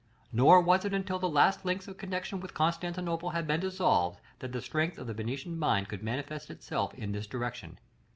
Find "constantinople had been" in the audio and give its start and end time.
2.55-3.59